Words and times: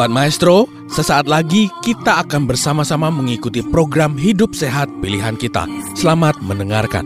Sobat 0.00 0.06
Maestro, 0.06 0.64
sesaat 0.86 1.26
lagi 1.28 1.68
kita 1.84 2.22
akan 2.22 2.46
bersama-sama 2.48 3.12
mengikuti 3.12 3.60
program 3.60 4.14
Hidup 4.14 4.56
Sehat 4.56 4.88
Pilihan 5.02 5.36
Kita. 5.36 5.68
Selamat 5.92 6.40
mendengarkan. 6.40 7.04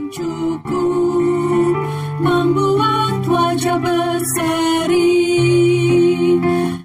membuat 2.22 3.26
wajah 3.26 3.82
berseri 3.82 5.10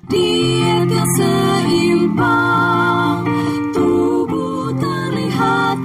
diet 0.07 0.89
yang 0.89 1.11
seimbang 1.19 3.27
tubuh 3.75 4.73
terlihat 4.81 5.77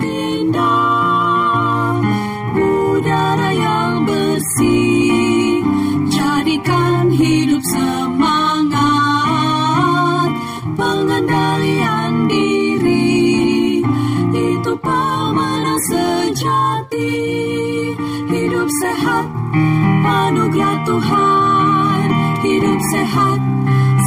Tuhan 20.94 22.06
hidup 22.46 22.78
sehat 22.94 23.42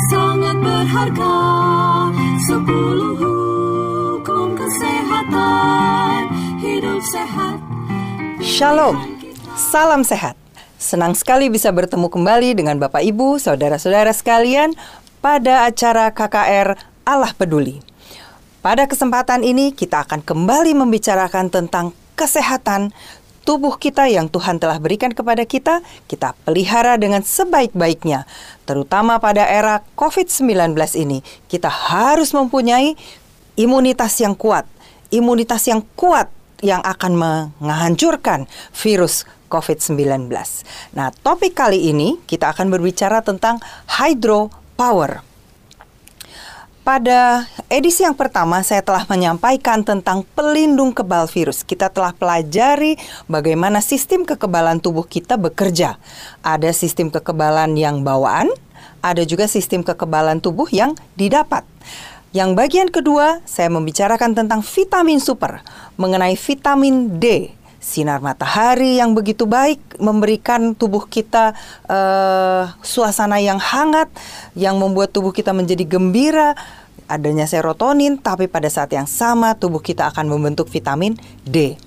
sangat 0.07 0.55
berharga 0.55 1.35
sepuluh 2.47 3.11
hukum 3.11 4.55
kesehatan 4.55 6.31
hidup 6.63 7.03
sehat 7.11 7.59
Shalom, 8.39 9.03
salam 9.59 10.07
sehat. 10.07 10.39
Senang 10.79 11.11
sekali 11.11 11.51
bisa 11.51 11.75
bertemu 11.75 12.07
kembali 12.07 12.55
dengan 12.55 12.79
Bapak 12.79 13.03
Ibu, 13.03 13.35
saudara-saudara 13.35 14.15
sekalian 14.15 14.71
pada 15.19 15.67
acara 15.67 16.07
KKR 16.15 16.79
Allah 17.03 17.35
Peduli. 17.35 17.83
Pada 18.63 18.87
kesempatan 18.87 19.43
ini 19.43 19.75
kita 19.75 20.07
akan 20.07 20.23
kembali 20.23 20.71
membicarakan 20.71 21.51
tentang 21.51 21.91
kesehatan 22.15 22.95
tubuh 23.47 23.79
kita 23.79 24.11
yang 24.11 24.27
Tuhan 24.27 24.59
telah 24.59 24.75
berikan 24.75 25.15
kepada 25.15 25.47
kita, 25.47 25.79
kita 26.11 26.35
pelihara 26.43 26.99
dengan 26.99 27.23
sebaik-baiknya. 27.23 28.27
Terutama 28.67 29.23
pada 29.23 29.47
era 29.47 29.79
COVID-19 29.95 30.75
ini, 30.99 31.23
kita 31.47 31.71
harus 31.71 32.35
mempunyai 32.35 32.99
imunitas 33.55 34.19
yang 34.19 34.35
kuat. 34.35 34.67
Imunitas 35.07 35.63
yang 35.71 35.87
kuat 35.95 36.27
yang 36.59 36.83
akan 36.83 37.15
menghancurkan 37.63 38.51
virus 38.75 39.23
COVID-19. 39.47 40.27
Nah, 40.91 41.15
topik 41.23 41.55
kali 41.55 41.87
ini 41.87 42.19
kita 42.27 42.51
akan 42.51 42.67
berbicara 42.67 43.23
tentang 43.23 43.63
hydropower. 43.87 45.23
Pada 46.87 47.43
edisi 47.67 48.07
yang 48.07 48.15
pertama 48.15 48.63
saya 48.63 48.79
telah 48.79 49.03
menyampaikan 49.11 49.83
tentang 49.83 50.23
pelindung 50.23 50.95
kebal 50.95 51.27
virus. 51.27 51.59
Kita 51.59 51.91
telah 51.91 52.15
pelajari 52.15 52.95
bagaimana 53.27 53.83
sistem 53.83 54.23
kekebalan 54.23 54.79
tubuh 54.79 55.03
kita 55.03 55.35
bekerja. 55.35 55.99
Ada 56.39 56.71
sistem 56.71 57.11
kekebalan 57.11 57.75
yang 57.75 58.07
bawaan, 58.07 58.47
ada 59.03 59.27
juga 59.27 59.51
sistem 59.51 59.83
kekebalan 59.83 60.39
tubuh 60.39 60.71
yang 60.71 60.95
didapat. 61.19 61.67
Yang 62.31 62.55
bagian 62.55 62.87
kedua, 62.87 63.43
saya 63.43 63.67
membicarakan 63.67 64.31
tentang 64.31 64.63
vitamin 64.63 65.19
super, 65.19 65.59
mengenai 65.99 66.39
vitamin 66.39 67.19
D. 67.19 67.51
Sinar 67.87 68.19
matahari 68.19 68.99
yang 68.99 69.15
begitu 69.15 69.47
baik 69.47 69.79
memberikan 69.95 70.75
tubuh 70.75 71.07
kita 71.07 71.55
uh, 71.87 72.67
suasana 72.83 73.39
yang 73.39 73.63
hangat, 73.63 74.11
yang 74.59 74.75
membuat 74.75 75.15
tubuh 75.15 75.31
kita 75.31 75.55
menjadi 75.55 75.87
gembira, 75.87 76.51
adanya 77.07 77.47
serotonin, 77.47 78.19
tapi 78.19 78.51
pada 78.51 78.67
saat 78.67 78.91
yang 78.91 79.07
sama 79.07 79.55
tubuh 79.55 79.79
kita 79.79 80.11
akan 80.11 80.27
membentuk 80.27 80.67
vitamin 80.67 81.15
D. 81.47 81.79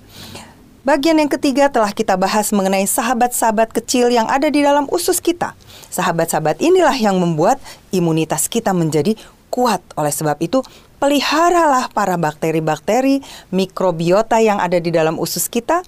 Bagian 0.80 1.20
yang 1.20 1.28
ketiga 1.28 1.68
telah 1.68 1.92
kita 1.92 2.16
bahas 2.16 2.48
mengenai 2.56 2.88
sahabat-sahabat 2.88 3.68
kecil 3.68 4.08
yang 4.08 4.24
ada 4.24 4.48
di 4.48 4.64
dalam 4.64 4.88
usus 4.88 5.20
kita. 5.20 5.52
Sahabat-sahabat 5.92 6.64
inilah 6.64 6.96
yang 6.96 7.20
membuat 7.20 7.60
imunitas 7.92 8.48
kita 8.48 8.72
menjadi 8.72 9.20
kuat. 9.52 9.84
Oleh 10.00 10.08
sebab 10.08 10.40
itu, 10.40 10.64
peliharalah 11.00 11.88
para 11.90 12.20
bakteri-bakteri, 12.20 13.24
mikrobiota 13.50 14.38
yang 14.38 14.60
ada 14.60 14.76
di 14.78 14.92
dalam 14.92 15.16
usus 15.16 15.48
kita. 15.48 15.82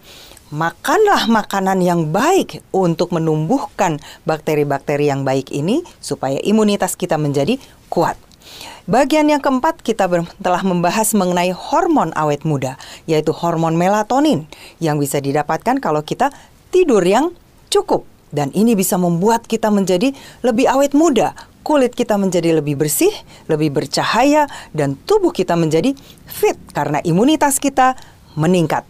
Makanlah 0.52 1.32
makanan 1.32 1.80
yang 1.80 2.12
baik 2.12 2.60
untuk 2.76 3.12
menumbuhkan 3.16 4.00
bakteri-bakteri 4.28 5.08
yang 5.08 5.24
baik 5.24 5.48
ini 5.48 5.80
supaya 5.96 6.36
imunitas 6.44 6.92
kita 6.92 7.16
menjadi 7.16 7.56
kuat. 7.88 8.20
Bagian 8.84 9.30
yang 9.30 9.40
keempat 9.40 9.80
kita 9.80 10.10
telah 10.42 10.62
membahas 10.66 11.14
mengenai 11.16 11.54
hormon 11.54 12.12
awet 12.18 12.44
muda, 12.44 12.76
yaitu 13.08 13.32
hormon 13.32 13.78
melatonin 13.78 14.44
yang 14.82 14.98
bisa 14.98 15.22
didapatkan 15.22 15.78
kalau 15.80 16.04
kita 16.04 16.34
tidur 16.74 17.00
yang 17.00 17.32
cukup. 17.72 18.04
Dan 18.32 18.48
ini 18.56 18.72
bisa 18.72 18.96
membuat 18.96 19.44
kita 19.44 19.68
menjadi 19.68 20.12
lebih 20.40 20.64
awet 20.68 20.96
muda, 20.96 21.36
kulit 21.62 21.94
kita 21.94 22.18
menjadi 22.18 22.58
lebih 22.58 22.76
bersih, 22.76 23.10
lebih 23.46 23.72
bercahaya, 23.72 24.50
dan 24.74 24.98
tubuh 25.08 25.30
kita 25.30 25.54
menjadi 25.54 25.94
fit 26.26 26.58
karena 26.74 26.98
imunitas 27.06 27.62
kita 27.62 27.96
meningkat. 28.34 28.84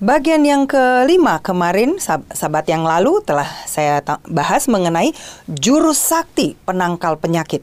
Bagian 0.00 0.40
yang 0.48 0.64
kelima 0.64 1.44
kemarin 1.44 2.00
sahabat 2.00 2.64
yang 2.72 2.88
lalu 2.88 3.20
telah 3.20 3.44
saya 3.68 4.00
bahas 4.24 4.64
mengenai 4.64 5.12
jurus 5.44 6.00
sakti 6.00 6.56
penangkal 6.64 7.20
penyakit 7.20 7.60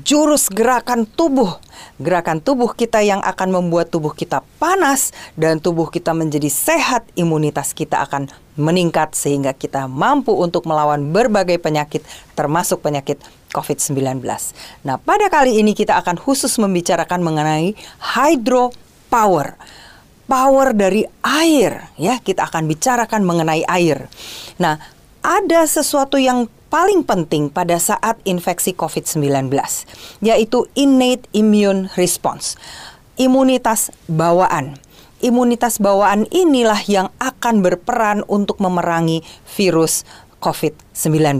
jurus 0.00 0.48
gerakan 0.48 1.04
tubuh. 1.04 1.60
Gerakan 2.00 2.40
tubuh 2.40 2.72
kita 2.72 3.04
yang 3.04 3.20
akan 3.20 3.52
membuat 3.52 3.92
tubuh 3.92 4.16
kita 4.16 4.40
panas 4.56 5.12
dan 5.36 5.60
tubuh 5.60 5.92
kita 5.92 6.16
menjadi 6.16 6.48
sehat, 6.48 7.04
imunitas 7.14 7.76
kita 7.76 8.00
akan 8.00 8.32
meningkat 8.56 9.12
sehingga 9.12 9.52
kita 9.52 9.86
mampu 9.86 10.32
untuk 10.32 10.64
melawan 10.64 11.12
berbagai 11.12 11.60
penyakit 11.60 12.00
termasuk 12.32 12.80
penyakit 12.80 13.20
COVID-19. 13.52 14.24
Nah, 14.88 14.96
pada 14.96 15.28
kali 15.28 15.60
ini 15.60 15.76
kita 15.76 16.00
akan 16.00 16.16
khusus 16.16 16.56
membicarakan 16.56 17.20
mengenai 17.20 17.76
hydropower. 18.16 19.54
Power 20.26 20.72
dari 20.72 21.04
air 21.20 21.92
ya, 22.00 22.16
kita 22.16 22.48
akan 22.48 22.64
bicarakan 22.64 23.20
mengenai 23.28 23.68
air. 23.68 24.08
Nah, 24.56 24.80
ada 25.20 25.68
sesuatu 25.68 26.16
yang 26.16 26.48
paling 26.72 27.04
penting 27.04 27.52
pada 27.52 27.76
saat 27.76 28.16
infeksi 28.24 28.72
COVID-19, 28.72 29.52
yaitu 30.24 30.64
innate 30.72 31.28
immune 31.36 31.92
response, 32.00 32.56
imunitas 33.20 33.92
bawaan. 34.08 34.80
Imunitas 35.22 35.78
bawaan 35.78 36.26
inilah 36.34 36.82
yang 36.90 37.12
akan 37.22 37.62
berperan 37.62 38.26
untuk 38.26 38.58
memerangi 38.58 39.22
virus 39.54 40.02
COVID-19. 40.42 41.38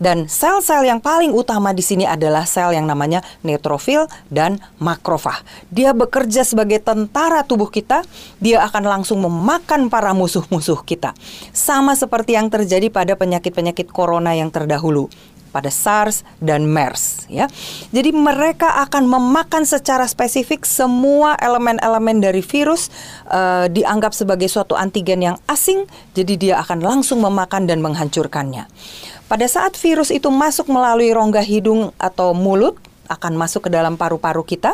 Dan 0.00 0.24
sel-sel 0.24 0.88
yang 0.88 1.04
paling 1.04 1.36
utama 1.36 1.76
di 1.76 1.84
sini 1.84 2.08
adalah 2.08 2.48
sel 2.48 2.72
yang 2.72 2.88
namanya 2.88 3.20
neutrofil 3.44 4.08
dan 4.32 4.56
makrofag. 4.80 5.44
Dia 5.68 5.92
bekerja 5.92 6.48
sebagai 6.48 6.80
tentara 6.80 7.44
tubuh 7.44 7.68
kita, 7.68 8.00
dia 8.40 8.64
akan 8.64 8.88
langsung 8.88 9.20
memakan 9.20 9.92
para 9.92 10.16
musuh-musuh 10.16 10.80
kita. 10.88 11.12
Sama 11.52 11.92
seperti 11.92 12.40
yang 12.40 12.48
terjadi 12.48 12.88
pada 12.88 13.12
penyakit-penyakit 13.20 13.92
corona 13.92 14.32
yang 14.32 14.48
terdahulu 14.48 15.12
pada 15.52 15.68
SARS 15.68 16.24
dan 16.40 16.64
MERS 16.64 17.28
ya. 17.28 17.46
Jadi 17.92 18.10
mereka 18.10 18.82
akan 18.88 19.04
memakan 19.06 19.68
secara 19.68 20.08
spesifik 20.08 20.64
semua 20.64 21.36
elemen-elemen 21.38 22.24
dari 22.24 22.40
virus 22.40 22.88
uh, 23.28 23.68
dianggap 23.68 24.16
sebagai 24.16 24.48
suatu 24.48 24.74
antigen 24.74 25.20
yang 25.20 25.36
asing, 25.46 25.84
jadi 26.16 26.34
dia 26.40 26.54
akan 26.64 26.80
langsung 26.80 27.20
memakan 27.20 27.68
dan 27.68 27.84
menghancurkannya. 27.84 28.64
Pada 29.28 29.46
saat 29.48 29.76
virus 29.76 30.12
itu 30.12 30.28
masuk 30.28 30.68
melalui 30.68 31.12
rongga 31.12 31.40
hidung 31.40 31.92
atau 31.96 32.32
mulut, 32.36 32.76
akan 33.12 33.36
masuk 33.36 33.68
ke 33.68 33.70
dalam 33.72 34.00
paru-paru 34.00 34.40
kita. 34.44 34.72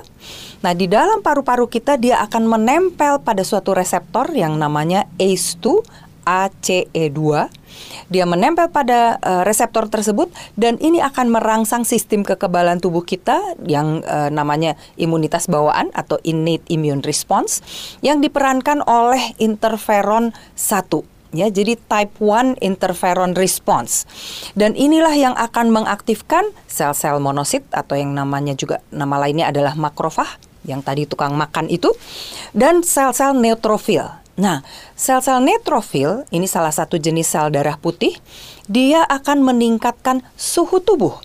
Nah, 0.62 0.72
di 0.74 0.86
dalam 0.86 1.22
paru-paru 1.26 1.66
kita 1.66 1.98
dia 1.98 2.22
akan 2.22 2.46
menempel 2.46 3.18
pada 3.22 3.42
suatu 3.42 3.74
reseptor 3.74 4.30
yang 4.30 4.54
namanya 4.54 5.10
ACE2 5.18 5.82
ACE2. 6.28 7.20
Dia 8.12 8.24
menempel 8.28 8.68
pada 8.68 9.16
uh, 9.24 9.42
reseptor 9.48 9.88
tersebut 9.88 10.28
dan 10.60 10.76
ini 10.84 11.00
akan 11.00 11.32
merangsang 11.32 11.88
sistem 11.88 12.20
kekebalan 12.20 12.84
tubuh 12.84 13.00
kita 13.00 13.40
yang 13.64 14.04
uh, 14.04 14.28
namanya 14.28 14.76
imunitas 15.00 15.48
bawaan 15.48 15.88
atau 15.96 16.20
innate 16.28 16.64
immune 16.68 17.00
response 17.04 17.64
yang 18.04 18.20
diperankan 18.20 18.84
oleh 18.84 19.32
interferon 19.40 20.36
1 20.56 21.18
ya 21.36 21.52
jadi 21.52 21.76
type 21.76 22.16
1 22.20 22.60
interferon 22.60 23.36
response. 23.36 24.08
Dan 24.56 24.72
inilah 24.76 25.12
yang 25.16 25.34
akan 25.36 25.72
mengaktifkan 25.72 26.48
sel-sel 26.68 27.20
monosit 27.20 27.64
atau 27.72 27.96
yang 27.96 28.16
namanya 28.16 28.56
juga 28.56 28.80
nama 28.88 29.20
lainnya 29.20 29.52
adalah 29.52 29.76
makrofag 29.76 30.28
yang 30.64 30.84
tadi 30.84 31.08
tukang 31.08 31.32
makan 31.36 31.68
itu 31.72 31.92
dan 32.52 32.84
sel-sel 32.84 33.32
neutrofil 33.32 34.27
Nah, 34.38 34.62
sel-sel 34.94 35.42
neutrofil 35.42 36.22
ini 36.30 36.46
salah 36.46 36.70
satu 36.70 36.94
jenis 36.94 37.26
sel 37.26 37.50
darah 37.50 37.74
putih, 37.74 38.14
dia 38.70 39.02
akan 39.02 39.42
meningkatkan 39.42 40.22
suhu 40.38 40.78
tubuh. 40.78 41.18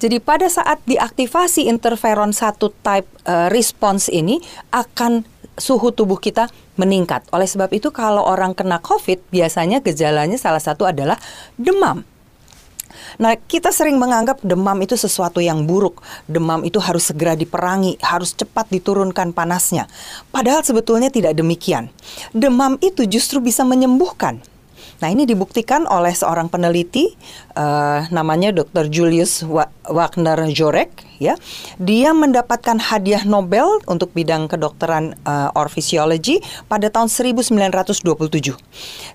Jadi 0.00 0.16
pada 0.16 0.48
saat 0.48 0.80
diaktifasi 0.88 1.68
interferon 1.68 2.32
1 2.32 2.56
type 2.56 3.08
uh, 3.28 3.52
response 3.52 4.08
ini 4.08 4.40
akan 4.72 5.28
suhu 5.60 5.92
tubuh 5.92 6.16
kita 6.16 6.48
meningkat. 6.80 7.28
Oleh 7.36 7.44
sebab 7.44 7.68
itu 7.76 7.92
kalau 7.92 8.24
orang 8.24 8.56
kena 8.56 8.80
COVID 8.80 9.28
biasanya 9.28 9.84
gejalanya 9.84 10.40
salah 10.40 10.64
satu 10.64 10.88
adalah 10.88 11.20
demam. 11.60 12.08
Nah, 13.16 13.38
kita 13.38 13.70
sering 13.70 13.96
menganggap 13.96 14.42
demam 14.42 14.76
itu 14.82 14.98
sesuatu 14.98 15.38
yang 15.38 15.64
buruk. 15.64 16.02
Demam 16.26 16.64
itu 16.66 16.82
harus 16.82 17.08
segera 17.08 17.38
diperangi, 17.38 18.00
harus 18.02 18.34
cepat 18.34 18.68
diturunkan 18.68 19.32
panasnya. 19.32 19.86
Padahal 20.34 20.66
sebetulnya 20.66 21.08
tidak 21.08 21.36
demikian. 21.38 21.88
Demam 22.34 22.76
itu 22.82 23.06
justru 23.06 23.38
bisa 23.38 23.62
menyembuhkan. 23.62 24.42
Nah, 25.00 25.08
ini 25.08 25.24
dibuktikan 25.24 25.88
oleh 25.88 26.12
seorang 26.12 26.52
peneliti 26.52 27.16
uh, 27.56 28.04
namanya 28.12 28.52
Dr. 28.52 28.92
Julius 28.92 29.40
Wagner 29.88 30.36
Jorek 30.52 30.92
ya. 31.16 31.40
Dia 31.80 32.12
mendapatkan 32.12 32.76
hadiah 32.76 33.24
Nobel 33.24 33.80
untuk 33.88 34.12
bidang 34.12 34.52
kedokteran 34.52 35.16
uh, 35.24 35.52
or 35.56 35.72
physiology 35.72 36.44
pada 36.68 36.92
tahun 36.92 37.08
1927. 37.08 38.04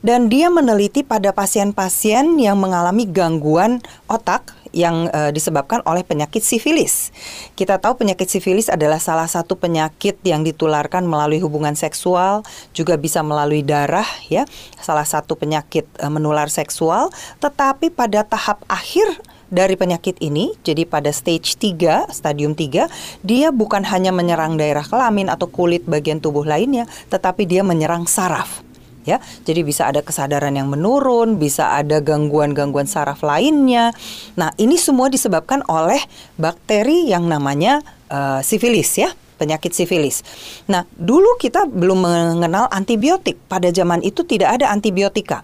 Dan 0.01 0.27
dia 0.27 0.49
meneliti 0.49 1.05
pada 1.05 1.29
pasien-pasien 1.33 2.37
yang 2.41 2.57
mengalami 2.57 3.05
gangguan 3.05 3.81
otak 4.09 4.57
yang 4.75 5.07
uh, 5.15 5.31
disebabkan 5.31 5.79
oleh 5.87 6.03
penyakit 6.03 6.43
sifilis. 6.43 7.15
Kita 7.55 7.79
tahu 7.79 8.03
penyakit 8.03 8.27
sifilis 8.27 8.67
adalah 8.67 8.99
salah 8.99 9.25
satu 9.25 9.55
penyakit 9.55 10.19
yang 10.27 10.43
ditularkan 10.43 11.07
melalui 11.07 11.39
hubungan 11.39 11.79
seksual, 11.79 12.43
juga 12.75 12.99
bisa 12.99 13.23
melalui 13.23 13.63
darah 13.63 14.05
ya. 14.27 14.43
Salah 14.83 15.07
satu 15.07 15.39
penyakit 15.39 15.87
uh, 16.03 16.11
menular 16.11 16.51
seksual, 16.51 17.07
tetapi 17.39 17.87
pada 17.95 18.27
tahap 18.27 18.59
akhir 18.67 19.07
dari 19.47 19.79
penyakit 19.79 20.19
ini, 20.19 20.57
jadi 20.67 20.83
pada 20.83 21.13
stage 21.15 21.55
3, 21.55 22.11
stadium 22.11 22.57
3, 22.57 22.91
dia 23.23 23.47
bukan 23.55 23.87
hanya 23.87 24.11
menyerang 24.11 24.59
daerah 24.59 24.83
kelamin 24.83 25.31
atau 25.31 25.47
kulit 25.47 25.87
bagian 25.87 26.19
tubuh 26.19 26.43
lainnya, 26.43 26.89
tetapi 27.07 27.47
dia 27.47 27.63
menyerang 27.63 28.09
saraf 28.09 28.64
ya. 29.05 29.21
Jadi 29.45 29.61
bisa 29.61 29.87
ada 29.87 30.01
kesadaran 30.01 30.53
yang 30.57 30.67
menurun, 30.67 31.37
bisa 31.37 31.77
ada 31.77 32.01
gangguan-gangguan 32.01 32.89
saraf 32.89 33.21
lainnya. 33.21 33.93
Nah, 34.35 34.51
ini 34.59 34.75
semua 34.75 35.07
disebabkan 35.07 35.63
oleh 35.69 36.01
bakteri 36.35 37.07
yang 37.07 37.29
namanya 37.29 37.85
uh, 38.11 38.41
sifilis 38.41 38.97
ya 38.97 39.13
penyakit 39.35 39.75
sifilis. 39.75 40.23
Nah, 40.71 40.87
dulu 40.95 41.35
kita 41.35 41.67
belum 41.67 42.07
mengenal 42.07 42.71
antibiotik. 42.71 43.35
Pada 43.51 43.67
zaman 43.69 43.99
itu 43.99 44.23
tidak 44.23 44.59
ada 44.59 44.71
antibiotika. 44.71 45.43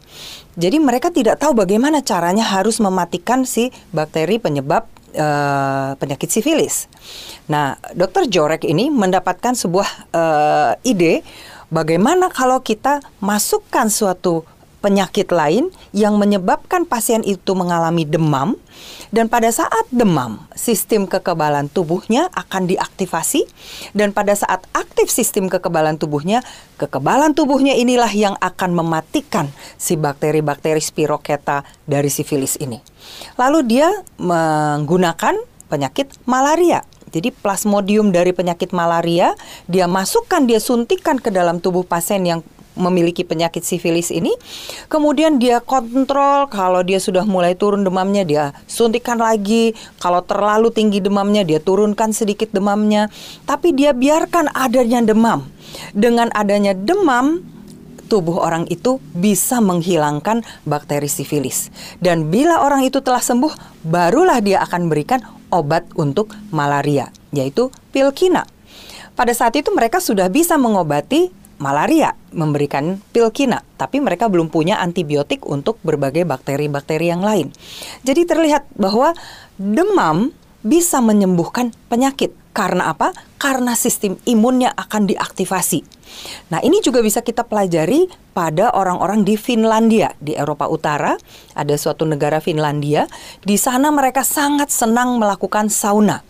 Jadi 0.55 0.79
mereka 0.79 1.11
tidak 1.11 1.39
tahu 1.39 1.55
bagaimana 1.55 1.99
caranya 2.03 2.43
harus 2.43 2.79
mematikan 2.79 3.43
si 3.43 3.71
bakteri 3.91 4.39
penyebab 4.39 4.87
uh, 5.15 5.95
penyakit 5.99 6.31
sifilis. 6.31 6.87
Nah, 7.51 7.75
Dokter 7.95 8.27
Jorek 8.27 8.63
ini 8.67 8.87
mendapatkan 8.91 9.55
sebuah 9.55 9.89
uh, 10.11 10.71
ide 10.87 11.23
Bagaimana 11.71 12.27
kalau 12.27 12.59
kita 12.59 12.99
masukkan 13.23 13.87
suatu 13.87 14.43
penyakit 14.83 15.31
lain 15.31 15.71
yang 15.95 16.19
menyebabkan 16.19 16.83
pasien 16.83 17.23
itu 17.23 17.55
mengalami 17.55 18.03
demam 18.03 18.59
dan 19.13 19.31
pada 19.31 19.47
saat 19.53 19.87
demam 19.87 20.41
sistem 20.51 21.07
kekebalan 21.07 21.71
tubuhnya 21.71 22.27
akan 22.35 22.67
diaktifasi 22.67 23.47
dan 23.95 24.11
pada 24.11 24.35
saat 24.35 24.67
aktif 24.75 25.07
sistem 25.07 25.47
kekebalan 25.47 25.95
tubuhnya 25.95 26.43
kekebalan 26.75 27.31
tubuhnya 27.31 27.77
inilah 27.79 28.11
yang 28.11 28.35
akan 28.43 28.75
mematikan 28.75 29.47
si 29.79 29.95
bakteri-bakteri 29.95 30.83
spiroketa 30.83 31.63
dari 31.87 32.11
sifilis 32.11 32.59
ini. 32.59 32.83
Lalu 33.39 33.59
dia 33.63 33.87
menggunakan 34.19 35.39
penyakit 35.71 36.11
malaria 36.27 36.83
jadi 37.11 37.29
plasmodium 37.35 38.15
dari 38.15 38.31
penyakit 38.31 38.71
malaria 38.71 39.35
dia 39.67 39.85
masukkan, 39.85 40.47
dia 40.47 40.63
suntikan 40.63 41.19
ke 41.19 41.29
dalam 41.29 41.59
tubuh 41.59 41.83
pasien 41.83 42.23
yang 42.23 42.39
memiliki 42.79 43.27
penyakit 43.27 43.67
sifilis 43.67 44.09
ini. 44.09 44.31
Kemudian 44.87 45.37
dia 45.37 45.59
kontrol 45.59 46.47
kalau 46.47 46.81
dia 46.81 47.03
sudah 47.03 47.27
mulai 47.27 47.53
turun 47.53 47.83
demamnya 47.83 48.23
dia 48.23 48.45
suntikan 48.65 49.19
lagi. 49.19 49.75
Kalau 49.99 50.23
terlalu 50.23 50.71
tinggi 50.71 51.03
demamnya 51.03 51.43
dia 51.43 51.59
turunkan 51.59 52.15
sedikit 52.15 52.49
demamnya. 52.55 53.11
Tapi 53.43 53.75
dia 53.75 53.91
biarkan 53.91 54.51
adanya 54.55 55.03
demam. 55.03 55.47
Dengan 55.95 56.31
adanya 56.35 56.75
demam 56.75 57.43
tubuh 58.11 58.43
orang 58.43 58.67
itu 58.67 58.99
bisa 59.15 59.63
menghilangkan 59.63 60.43
bakteri 60.67 61.07
sifilis. 61.07 61.71
Dan 62.03 62.27
bila 62.27 62.59
orang 62.59 62.83
itu 62.83 62.99
telah 62.99 63.23
sembuh, 63.23 63.87
barulah 63.87 64.43
dia 64.43 64.59
akan 64.67 64.91
berikan 64.91 65.23
obat 65.47 65.87
untuk 65.95 66.35
malaria, 66.51 67.07
yaitu 67.31 67.71
pilkina. 67.95 68.43
Pada 69.15 69.31
saat 69.31 69.55
itu 69.55 69.71
mereka 69.71 70.03
sudah 70.03 70.27
bisa 70.27 70.59
mengobati 70.59 71.31
malaria, 71.61 72.17
memberikan 72.35 72.99
pilkina, 73.15 73.63
tapi 73.79 74.03
mereka 74.03 74.27
belum 74.27 74.51
punya 74.51 74.81
antibiotik 74.83 75.47
untuk 75.47 75.79
berbagai 75.85 76.27
bakteri-bakteri 76.27 77.15
yang 77.15 77.23
lain. 77.23 77.47
Jadi 78.03 78.27
terlihat 78.27 78.67
bahwa 78.75 79.15
demam 79.55 80.35
bisa 80.65 80.99
menyembuhkan 80.99 81.71
penyakit. 81.87 82.40
Karena 82.51 82.91
apa? 82.91 83.15
Karena 83.39 83.73
sistem 83.79 84.19
imunnya 84.27 84.75
akan 84.75 85.07
diaktifasi. 85.07 85.87
Nah, 86.51 86.59
ini 86.59 86.83
juga 86.83 86.99
bisa 86.99 87.23
kita 87.23 87.47
pelajari 87.47 88.11
pada 88.35 88.75
orang-orang 88.75 89.23
di 89.23 89.39
Finlandia, 89.39 90.11
di 90.19 90.35
Eropa 90.35 90.67
Utara. 90.67 91.15
Ada 91.55 91.79
suatu 91.79 92.03
negara 92.03 92.43
Finlandia, 92.43 93.07
di 93.47 93.55
sana 93.55 93.87
mereka 93.89 94.27
sangat 94.27 94.67
senang 94.67 95.15
melakukan 95.15 95.71
sauna. 95.71 96.27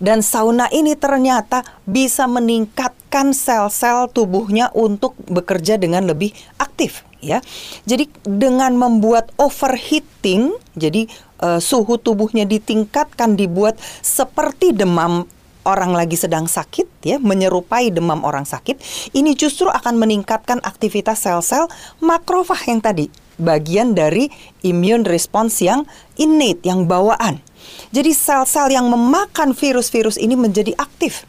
Dan 0.00 0.24
sauna 0.24 0.68
ini 0.72 0.96
ternyata 0.96 1.64
bisa 1.84 2.24
meningkatkan 2.24 3.36
sel-sel 3.36 4.08
tubuhnya 4.08 4.72
untuk 4.72 5.12
bekerja 5.28 5.76
dengan 5.76 6.08
lebih 6.08 6.32
aktif 6.56 7.04
ya. 7.20 7.44
Jadi 7.84 8.08
dengan 8.24 8.76
membuat 8.76 9.32
overheating, 9.36 10.56
jadi 10.76 11.08
uh, 11.42 11.60
suhu 11.60 11.98
tubuhnya 12.00 12.44
ditingkatkan 12.48 13.34
dibuat 13.34 13.76
seperti 14.00 14.72
demam 14.72 15.28
orang 15.66 15.92
lagi 15.92 16.14
sedang 16.14 16.46
sakit 16.46 16.86
ya 17.02 17.18
menyerupai 17.18 17.90
demam 17.90 18.22
orang 18.22 18.46
sakit 18.46 18.78
ini 19.18 19.34
justru 19.34 19.66
akan 19.66 19.98
meningkatkan 19.98 20.62
aktivitas 20.62 21.26
sel-sel 21.26 21.66
makrofag 21.98 22.62
yang 22.70 22.78
tadi 22.78 23.10
bagian 23.36 23.92
dari 23.92 24.32
immune 24.64 25.04
response 25.04 25.60
yang 25.60 25.84
innate 26.16 26.64
yang 26.64 26.88
bawaan. 26.88 27.40
Jadi 27.92 28.16
sel-sel 28.16 28.72
yang 28.72 28.88
memakan 28.88 29.52
virus-virus 29.52 30.16
ini 30.16 30.38
menjadi 30.38 30.72
aktif 30.80 31.28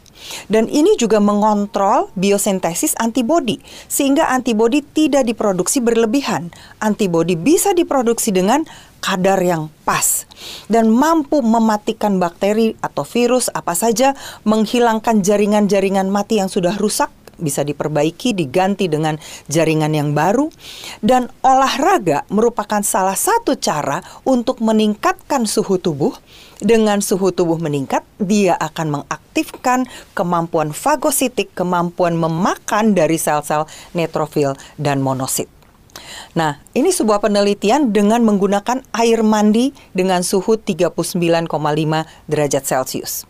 dan 0.52 0.66
ini 0.68 0.94
juga 1.00 1.18
mengontrol 1.18 2.10
biosintesis 2.14 2.94
antibodi 2.98 3.60
sehingga 3.86 4.28
antibodi 4.30 4.84
tidak 4.84 5.26
diproduksi 5.26 5.80
berlebihan. 5.80 6.50
Antibodi 6.78 7.34
bisa 7.34 7.74
diproduksi 7.74 8.30
dengan 8.34 8.64
kadar 8.98 9.38
yang 9.38 9.70
pas 9.86 10.26
dan 10.66 10.90
mampu 10.90 11.38
mematikan 11.40 12.18
bakteri 12.18 12.74
atau 12.82 13.06
virus 13.06 13.46
apa 13.54 13.72
saja, 13.78 14.18
menghilangkan 14.42 15.22
jaringan-jaringan 15.22 16.10
mati 16.10 16.42
yang 16.42 16.50
sudah 16.50 16.74
rusak 16.76 17.08
bisa 17.38 17.62
diperbaiki, 17.64 18.34
diganti 18.34 18.90
dengan 18.90 19.16
jaringan 19.48 19.94
yang 19.94 20.10
baru, 20.12 20.50
dan 21.00 21.30
olahraga 21.40 22.26
merupakan 22.28 22.82
salah 22.82 23.16
satu 23.16 23.56
cara 23.56 24.02
untuk 24.26 24.60
meningkatkan 24.60 25.46
suhu 25.46 25.78
tubuh. 25.78 26.14
Dengan 26.58 26.98
suhu 26.98 27.30
tubuh 27.30 27.54
meningkat, 27.62 28.02
dia 28.18 28.58
akan 28.58 29.00
mengaktifkan 29.00 29.86
kemampuan 30.18 30.74
fagositik, 30.74 31.54
kemampuan 31.54 32.18
memakan 32.18 32.98
dari 32.98 33.14
sel-sel 33.14 33.70
neutrofil 33.94 34.58
dan 34.74 34.98
monosit. 34.98 35.46
Nah, 36.34 36.62
ini 36.74 36.90
sebuah 36.94 37.22
penelitian 37.22 37.90
dengan 37.90 38.22
menggunakan 38.22 38.86
air 38.94 39.22
mandi 39.26 39.74
dengan 39.94 40.22
suhu 40.22 40.58
39,5 40.58 41.46
derajat 42.30 42.62
Celcius 42.62 43.26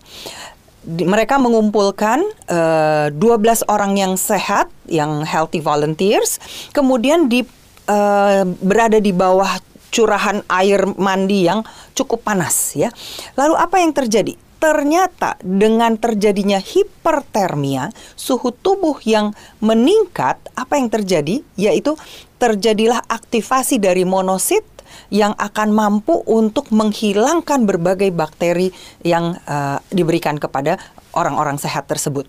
mereka 0.86 1.36
mengumpulkan 1.42 2.22
uh, 2.48 3.10
eh, 3.10 3.14
12 3.14 3.66
orang 3.66 3.98
yang 3.98 4.14
sehat, 4.14 4.70
yang 4.86 5.26
healthy 5.26 5.58
volunteers, 5.58 6.38
kemudian 6.70 7.26
di 7.26 7.42
uh, 7.90 8.46
berada 8.62 9.02
di 9.02 9.10
bawah 9.10 9.58
curahan 9.88 10.44
air 10.52 10.84
mandi 11.00 11.48
yang 11.48 11.64
cukup 11.96 12.22
panas 12.22 12.76
ya. 12.76 12.92
Lalu 13.34 13.54
apa 13.56 13.76
yang 13.80 13.92
terjadi? 13.96 14.36
Ternyata 14.58 15.38
dengan 15.38 15.94
terjadinya 15.94 16.58
hipertermia, 16.58 17.94
suhu 18.18 18.50
tubuh 18.50 18.98
yang 19.06 19.30
meningkat, 19.62 20.34
apa 20.58 20.74
yang 20.82 20.90
terjadi? 20.90 21.46
Yaitu 21.54 21.94
terjadilah 22.42 23.06
aktivasi 23.06 23.78
dari 23.78 24.02
monosit 24.02 24.66
yang 25.08 25.32
akan 25.38 25.72
mampu 25.72 26.20
untuk 26.26 26.70
menghilangkan 26.74 27.64
berbagai 27.64 28.10
bakteri 28.12 28.74
yang 29.02 29.38
uh, 29.46 29.78
diberikan 29.90 30.36
kepada 30.36 30.76
orang-orang 31.14 31.56
sehat 31.56 31.86
tersebut. 31.88 32.26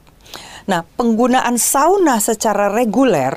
Nah, 0.69 0.85
penggunaan 0.97 1.57
sauna 1.57 2.21
secara 2.21 2.69
reguler 2.69 3.33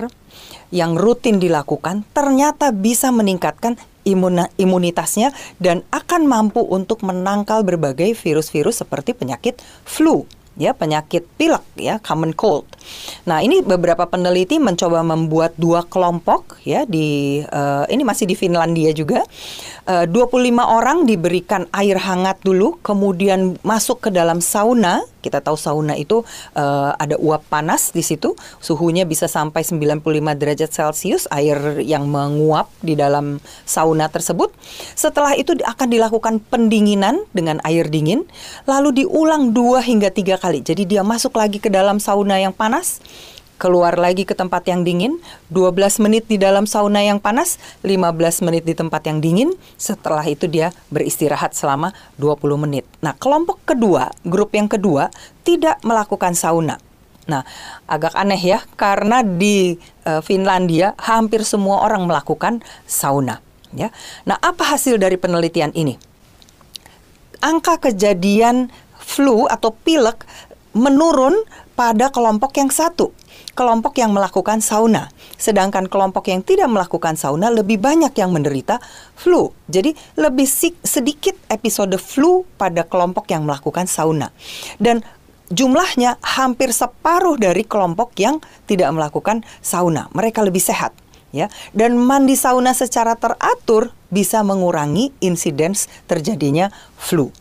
yang 0.72 0.96
rutin 0.96 1.40
dilakukan 1.40 2.04
ternyata 2.16 2.72
bisa 2.72 3.12
meningkatkan 3.12 3.76
imun 4.08 4.48
imunitasnya 4.58 5.30
dan 5.62 5.86
akan 5.94 6.26
mampu 6.26 6.64
untuk 6.64 7.04
menangkal 7.06 7.62
berbagai 7.62 8.16
virus-virus 8.18 8.82
seperti 8.82 9.14
penyakit 9.14 9.60
flu 9.86 10.26
ya 10.56 10.76
penyakit 10.76 11.24
pilek 11.40 11.64
ya 11.78 11.96
common 12.02 12.36
cold. 12.36 12.68
Nah 13.24 13.40
ini 13.40 13.64
beberapa 13.64 14.04
peneliti 14.04 14.60
mencoba 14.60 15.00
membuat 15.00 15.56
dua 15.56 15.86
kelompok 15.86 16.60
ya 16.66 16.84
di 16.84 17.40
uh, 17.46 17.88
ini 17.88 18.02
masih 18.04 18.28
di 18.28 18.36
Finlandia 18.36 18.92
juga. 18.92 19.24
Eh, 19.82 20.06
uh, 20.06 20.06
25 20.06 20.62
orang 20.62 21.08
diberikan 21.10 21.66
air 21.74 21.98
hangat 21.98 22.38
dulu, 22.46 22.78
kemudian 22.86 23.58
masuk 23.66 24.08
ke 24.08 24.10
dalam 24.14 24.38
sauna. 24.38 25.02
Kita 25.22 25.38
tahu 25.38 25.54
sauna 25.54 25.94
itu 25.94 26.26
uh, 26.58 26.92
ada 26.98 27.14
uap 27.16 27.46
panas 27.46 27.94
di 27.94 28.02
situ, 28.02 28.34
suhunya 28.58 29.06
bisa 29.06 29.30
sampai 29.30 29.62
95 29.62 30.02
derajat 30.34 30.70
Celcius, 30.74 31.30
air 31.30 31.78
yang 31.80 32.10
menguap 32.10 32.66
di 32.82 32.98
dalam 32.98 33.38
sauna 33.62 34.10
tersebut. 34.10 34.50
Setelah 34.98 35.38
itu 35.38 35.54
akan 35.62 35.88
dilakukan 35.88 36.34
pendinginan 36.50 37.22
dengan 37.30 37.62
air 37.62 37.86
dingin, 37.86 38.26
lalu 38.66 39.06
diulang 39.06 39.54
dua 39.54 39.78
hingga 39.78 40.10
tiga 40.10 40.36
kali. 40.36 40.60
Jadi 40.60 40.84
dia 40.84 41.06
masuk 41.06 41.38
lagi 41.38 41.62
ke 41.62 41.70
dalam 41.70 42.02
sauna 42.02 42.42
yang 42.42 42.50
panas, 42.50 42.98
keluar 43.62 43.94
lagi 43.94 44.26
ke 44.26 44.34
tempat 44.34 44.66
yang 44.66 44.82
dingin, 44.82 45.22
12 45.54 46.02
menit 46.02 46.26
di 46.26 46.34
dalam 46.34 46.66
sauna 46.66 46.98
yang 46.98 47.22
panas, 47.22 47.62
15 47.86 48.42
menit 48.42 48.66
di 48.66 48.74
tempat 48.74 49.06
yang 49.06 49.22
dingin, 49.22 49.54
setelah 49.78 50.26
itu 50.26 50.50
dia 50.50 50.74
beristirahat 50.90 51.54
selama 51.54 51.94
20 52.18 52.58
menit. 52.58 52.82
Nah, 52.98 53.14
kelompok 53.14 53.62
kedua, 53.62 54.10
grup 54.26 54.50
yang 54.58 54.66
kedua 54.66 55.14
tidak 55.46 55.78
melakukan 55.86 56.34
sauna. 56.34 56.82
Nah, 57.30 57.46
agak 57.86 58.18
aneh 58.18 58.42
ya 58.42 58.66
karena 58.74 59.22
di 59.22 59.78
uh, 60.10 60.18
Finlandia 60.26 60.98
hampir 60.98 61.46
semua 61.46 61.86
orang 61.86 62.02
melakukan 62.10 62.66
sauna, 62.82 63.38
ya. 63.70 63.94
Nah, 64.26 64.42
apa 64.42 64.74
hasil 64.74 64.98
dari 64.98 65.14
penelitian 65.14 65.70
ini? 65.78 65.94
Angka 67.38 67.78
kejadian 67.78 68.74
flu 68.98 69.46
atau 69.46 69.70
pilek 69.70 70.26
menurun 70.72 71.36
pada 71.72 72.12
kelompok 72.12 72.56
yang 72.60 72.68
satu, 72.68 73.10
kelompok 73.56 73.96
yang 73.98 74.12
melakukan 74.12 74.60
sauna. 74.60 75.08
Sedangkan 75.40 75.88
kelompok 75.88 76.28
yang 76.28 76.44
tidak 76.44 76.68
melakukan 76.70 77.16
sauna 77.16 77.50
lebih 77.50 77.80
banyak 77.80 78.12
yang 78.16 78.30
menderita 78.30 78.78
flu. 79.16 79.50
Jadi 79.68 79.96
lebih 80.16 80.46
sedikit 80.84 81.34
episode 81.48 81.96
flu 81.98 82.44
pada 82.60 82.84
kelompok 82.86 83.28
yang 83.32 83.48
melakukan 83.48 83.88
sauna. 83.88 84.30
Dan 84.76 85.02
jumlahnya 85.52 86.16
hampir 86.22 86.72
separuh 86.72 87.36
dari 87.36 87.64
kelompok 87.68 88.16
yang 88.20 88.40
tidak 88.64 88.92
melakukan 88.92 89.44
sauna. 89.60 90.08
Mereka 90.16 90.40
lebih 90.44 90.62
sehat 90.62 90.96
ya. 91.34 91.48
Dan 91.72 91.98
mandi 91.98 92.36
sauna 92.36 92.76
secara 92.76 93.16
teratur 93.16 93.90
bisa 94.12 94.44
mengurangi 94.44 95.12
insiden 95.24 95.72
terjadinya 96.04 96.68
flu 97.00 97.32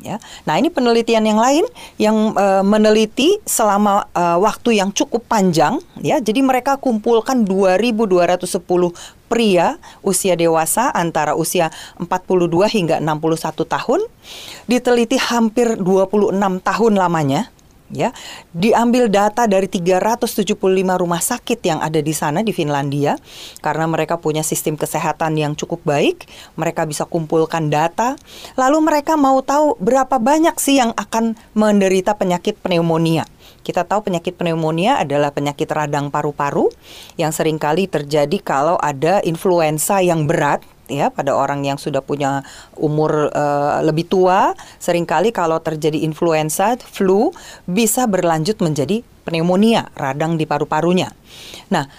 ya. 0.00 0.20
Nah, 0.44 0.60
ini 0.60 0.68
penelitian 0.68 1.24
yang 1.24 1.40
lain 1.40 1.64
yang 1.96 2.16
uh, 2.36 2.62
meneliti 2.62 3.40
selama 3.48 4.06
uh, 4.12 4.38
waktu 4.40 4.78
yang 4.80 4.92
cukup 4.92 5.24
panjang 5.26 5.80
ya. 6.00 6.20
Jadi 6.20 6.44
mereka 6.44 6.76
kumpulkan 6.76 7.44
2210 7.44 8.56
pria 9.26 9.76
usia 10.06 10.38
dewasa 10.38 10.94
antara 10.94 11.34
usia 11.34 11.74
42 11.98 12.48
hingga 12.70 12.96
61 13.02 13.66
tahun. 13.66 14.00
Diteliti 14.70 15.18
hampir 15.18 15.78
26 15.78 16.36
tahun 16.62 16.92
lamanya 16.98 17.50
ya. 17.90 18.14
Diambil 18.54 19.10
data 19.10 19.46
dari 19.46 19.66
375 19.70 20.56
rumah 20.96 21.22
sakit 21.22 21.58
yang 21.62 21.78
ada 21.82 21.98
di 22.02 22.14
sana 22.14 22.42
di 22.42 22.50
Finlandia. 22.50 23.18
Karena 23.60 23.86
mereka 23.90 24.18
punya 24.18 24.42
sistem 24.46 24.78
kesehatan 24.78 25.38
yang 25.38 25.52
cukup 25.58 25.82
baik 25.86 26.26
mereka 26.56 26.84
bisa 26.88 27.04
kumpulkan 27.06 27.68
data. 27.68 28.14
Lalu 28.54 28.78
mereka 28.82 29.14
mau 29.14 29.40
tahu 29.42 29.78
berapa 29.78 30.18
banyak 30.18 30.56
sih 30.58 30.78
yang 30.78 30.92
akan 30.96 31.34
menderita 31.54 32.14
penyakit 32.14 32.58
pneumonia. 32.60 33.26
Kita 33.66 33.82
tahu 33.82 34.06
penyakit 34.06 34.38
pneumonia 34.38 35.02
adalah 35.02 35.34
penyakit 35.34 35.66
radang 35.66 36.06
paru-paru 36.06 36.70
yang 37.18 37.34
sering 37.34 37.58
kali 37.58 37.90
terjadi 37.90 38.38
kalau 38.38 38.78
ada 38.78 39.18
influenza 39.26 39.98
yang 39.98 40.30
berat 40.30 40.62
ya 40.86 41.10
pada 41.10 41.34
orang 41.34 41.66
yang 41.66 41.78
sudah 41.78 42.02
punya 42.02 42.46
umur 42.78 43.30
uh, 43.30 43.82
lebih 43.82 44.06
tua 44.06 44.54
sering 44.78 45.04
kali 45.06 45.34
kalau 45.34 45.58
terjadi 45.58 46.02
influenza 46.02 46.78
flu 46.78 47.34
bisa 47.66 48.06
berlanjut 48.06 48.58
menjadi 48.62 49.02
pneumonia 49.26 49.90
radang 49.98 50.38
di 50.38 50.46
paru-parunya. 50.46 51.10
Nah, 51.74 51.90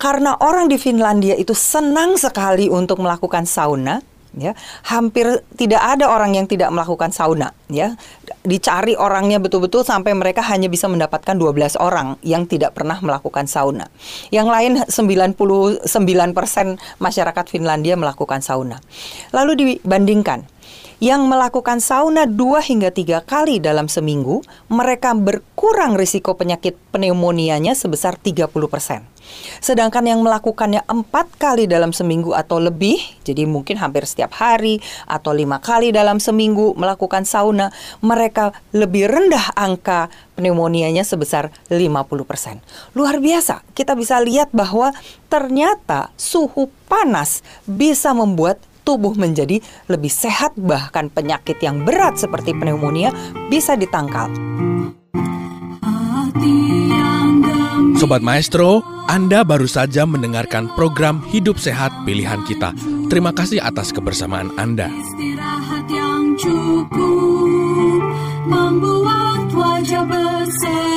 karena 0.00 0.32
orang 0.40 0.72
di 0.72 0.80
Finlandia 0.80 1.36
itu 1.36 1.52
senang 1.52 2.16
sekali 2.16 2.72
untuk 2.72 3.04
melakukan 3.04 3.44
sauna, 3.44 4.00
ya 4.38 4.54
hampir 4.86 5.26
tidak 5.58 5.82
ada 5.82 6.06
orang 6.06 6.38
yang 6.38 6.46
tidak 6.46 6.70
melakukan 6.70 7.10
sauna 7.10 7.50
ya 7.66 7.98
dicari 8.40 8.96
orangnya 8.96 9.36
betul-betul 9.36 9.84
sampai 9.84 10.16
mereka 10.16 10.40
hanya 10.48 10.72
bisa 10.72 10.88
mendapatkan 10.88 11.36
12 11.36 11.76
orang 11.76 12.16
yang 12.24 12.48
tidak 12.48 12.72
pernah 12.72 12.96
melakukan 13.04 13.44
sauna. 13.44 13.92
Yang 14.32 14.48
lain 14.48 14.72
99% 14.88 15.84
masyarakat 17.00 17.44
Finlandia 17.48 18.00
melakukan 18.00 18.40
sauna. 18.40 18.80
Lalu 19.36 19.80
dibandingkan 19.80 20.48
yang 21.00 21.24
melakukan 21.32 21.80
sauna 21.80 22.28
dua 22.28 22.60
hingga 22.60 22.92
tiga 22.92 23.24
kali 23.24 23.56
dalam 23.56 23.88
seminggu, 23.88 24.44
mereka 24.68 25.16
berkurang 25.16 25.96
risiko 25.96 26.36
penyakit 26.36 26.76
pneumonianya 26.92 27.72
sebesar 27.72 28.20
30 28.20 28.52
persen. 28.68 29.00
Sedangkan 29.64 30.04
yang 30.04 30.20
melakukannya 30.20 30.84
empat 30.84 31.40
kali 31.40 31.64
dalam 31.64 31.96
seminggu 31.96 32.36
atau 32.36 32.60
lebih, 32.60 33.00
jadi 33.24 33.48
mungkin 33.48 33.80
hampir 33.80 34.04
setiap 34.04 34.36
hari 34.36 34.82
atau 35.08 35.32
lima 35.32 35.56
kali 35.62 35.88
dalam 35.94 36.20
seminggu 36.20 36.76
melakukan 36.76 37.24
sauna, 37.24 37.72
mereka 38.04 38.52
lebih 38.76 39.08
rendah 39.08 39.56
angka 39.56 40.12
pneumonianya 40.36 41.06
sebesar 41.06 41.48
50%. 41.72 42.60
Luar 42.92 43.16
biasa, 43.22 43.64
kita 43.72 43.96
bisa 43.96 44.20
lihat 44.20 44.52
bahwa 44.52 44.92
ternyata 45.32 46.10
suhu 46.18 46.68
panas 46.90 47.40
bisa 47.64 48.10
membuat 48.12 48.58
tubuh 48.90 49.14
menjadi 49.14 49.62
lebih 49.86 50.10
sehat 50.10 50.58
bahkan 50.58 51.06
penyakit 51.06 51.62
yang 51.62 51.86
berat 51.86 52.18
seperti 52.18 52.50
pneumonia 52.50 53.14
bisa 53.46 53.78
ditangkal. 53.78 54.26
Sobat 57.94 58.24
Maestro, 58.24 58.82
Anda 59.06 59.46
baru 59.46 59.68
saja 59.70 60.08
mendengarkan 60.08 60.72
program 60.74 61.22
Hidup 61.30 61.60
Sehat 61.60 61.92
Pilihan 62.02 62.42
Kita. 62.48 62.74
Terima 63.06 63.30
kasih 63.30 63.62
atas 63.62 63.94
kebersamaan 63.94 64.50
Anda. 64.58 64.90
Istirahat 64.90 65.86
yang 65.86 66.34
cukup 66.34 68.00
membuat 68.48 69.52
wajah 69.54 70.02
berseri. 70.08 70.89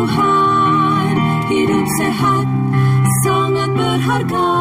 Tuhan 0.00 1.12
Hidup 1.52 1.86
sehat 2.00 2.46
Sangat 3.20 3.68
berharga 3.76 4.52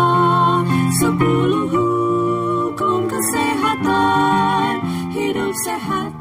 Sepuluh 0.99 1.67
hukum 1.71 3.07
kesehatan 3.07 4.83
Hidup 5.15 5.55
sehat 5.63 6.18